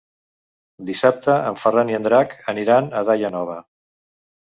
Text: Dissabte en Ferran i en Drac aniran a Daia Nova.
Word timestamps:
Dissabte 0.85 1.35
en 1.49 1.59
Ferran 1.63 1.91
i 1.91 1.97
en 1.97 2.07
Drac 2.07 2.33
aniran 2.55 2.89
a 2.89 3.05
Daia 3.11 3.31
Nova. 3.37 3.59